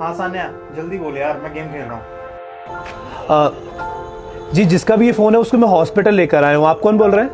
[0.00, 0.44] हाँ सान्या
[0.76, 2.04] जल्दी बोले यार मैं गेम खेल रहा हूँ।
[4.54, 7.10] जी जिसका भी ये फ़ोन है उसको मैं हॉस्पिटल लेकर आया हूँ। आप कौन बोल
[7.10, 7.30] रहे हैं?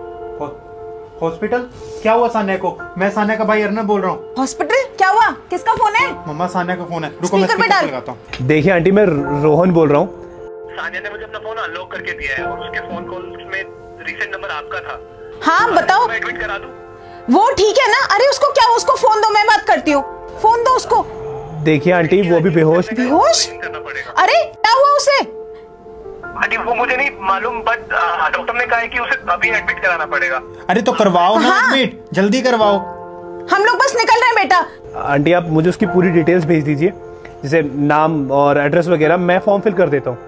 [1.23, 1.63] हॉस्पिटल?
[2.03, 2.77] क्या हुआ सान्या को?
[2.99, 4.85] मैं सान्या का भाई अर्नब बोल रहा हूँ। हॉस्पिटल?
[4.99, 5.29] क्या हुआ?
[5.51, 6.11] किसका फ़ोन है?
[6.29, 9.05] मम्मा सान्या का फ़ोन है। रुको मैं स्पीकर डाल। लगाता हूँ। देखिए आंटी मैं
[9.43, 10.09] रोहन बोल रहा हूँ।
[10.77, 13.63] सानिया ने मुझे अपना फ़ोन अनलॉक करके दिया है और उसके फ़ोन कॉल्स में
[14.07, 15.01] रिसेंट नंबर आपका था।
[15.43, 16.71] हाँ बताओ। एडमिट करा दूँ?
[17.31, 18.05] वो ठीक है ना?
[18.15, 20.03] अरे उसको क्या उसको फ़ोन दो मैं बात करती हूँ।
[20.43, 21.05] फ़ोन दो उसको।
[21.63, 23.45] देखिए आंटी वो भी बेहोश। बेहोश?
[23.63, 23.79] करना
[24.23, 25.19] अरे क्या हुआ उसे?
[26.37, 27.93] आंटी वो मुझे नहीं मालूम बट
[28.33, 30.41] डॉक्टर ने कहा है कि उसे अभी एडमिट कराना पड़ेगा।
[30.71, 32.79] अरे तो करवाओ ना हाँ। एडमिट जल्दी करवाओ।
[33.53, 34.59] हम लोग बस निकल रहे हैं बेटा।
[35.05, 36.93] आंटी आप मुझे उसकी पूरी डिटेल्स भेज दीजिए।
[37.43, 40.19] जैसे नाम और एड्रेस वगैरह मैं फॉर्म फिल कर देता हूँ।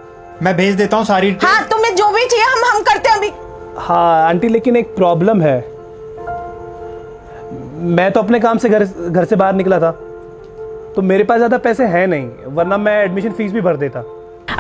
[0.43, 3.33] मैं भेज देता हूँ सारी हाँ तुम्हें जो भी चाहिए हम हम करते हैं अभी।
[3.79, 5.57] हाँ आंटी लेकिन एक प्रॉब्लम है।
[7.97, 9.91] मैं तो अपने काम से घर घर से बाहर निकला था।
[10.97, 14.01] तो मेरे पास ज़्यादा पैसे हैं नहीं वरना मैं एडमिशन फ़ीस भी भर देता।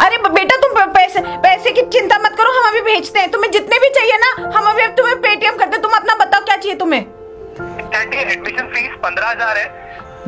[0.05, 3.79] अरे बेटा तुम पैसे पैसे की चिंता मत करो हम अभी भेजते हैं। तुम्हें जितने
[3.79, 7.01] भी चाहिए ना हम अभी तुम्हें पेटीएम करते तुम अपना बताओ क्या चाहिए तुम्हें?
[7.01, 9.67] एडमिशन फ़ीस पंद्रह हज़ार है।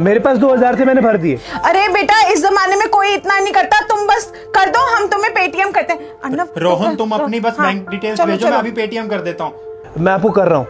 [0.01, 3.39] मेरे पास दो हज़ार थे मैंने भर दिए। अरे बेटा इस जमाने में कोई इतना
[3.39, 7.41] नहीं करता। तुम बस कर दो हम तुम्हें पेटीएम करते हैं। अर्नब रोहन तुम अपनी
[7.41, 9.53] बस हाँ, बैंक डिटेल्स चलो, भेजो मैं अभी पेटीएम कर देता हूँ।
[9.99, 10.67] मैं आपको कर रहा हूँ।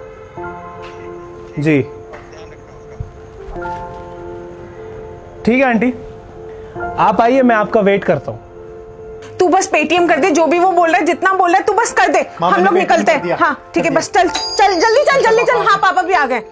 [1.59, 1.79] जी।
[5.47, 5.93] ठीक है आंटी?
[6.99, 10.71] आप आइए मैं आपका वेट करता हूँ। तू बस पेटीएम कर दे जो भी वो
[10.73, 13.37] बोल रहा है जितना बोल रहा है तू बस कर दे। हम लोग निकलते हैं।
[13.41, 16.43] हाँ ठीक है बस चल चल जल्दी चल जल्दी चल। हाँ पापा भी आ गए।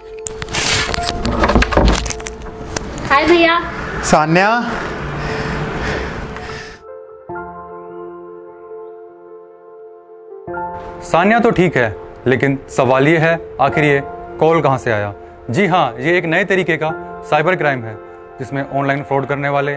[3.11, 3.59] हाय भैया।
[4.05, 4.49] सान्या।
[11.11, 11.95] सानिया तो ठीक है
[12.27, 14.01] लेकिन सवाल ये है आखिर ये
[14.41, 15.15] कॉल कहाँ से आया?
[15.51, 16.91] जी हाँ ये एक नए तरीके का
[17.31, 19.75] साइबर क्राइम है। जिसमें ऑनलाइन फ्रॉड करने वाले,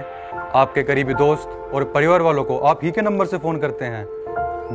[0.55, 4.05] आपके करीबी दोस्त और परिवार वालों को आप ही के नंबर से फ़ोन करते हैं।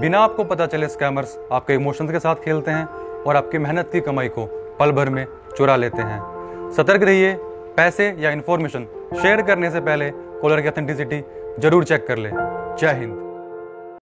[0.01, 2.85] बिना आपको पता चले स्कैमर्स आपके इमोशंस के साथ खेलते हैं
[3.27, 4.47] और आपकी मेहनत की कमाई को
[4.81, 5.27] पल भर में
[5.57, 7.35] चुरा लेते हैं। सतर्क रहिए,
[7.77, 8.87] पैसे या इन्फॉर्मेशन
[9.23, 11.23] शेयर करने से पहले कॉलर की ऑथेंटिसिटी
[11.61, 12.31] ज़रूर चेक कर लें।
[12.81, 13.32] जय हिंद।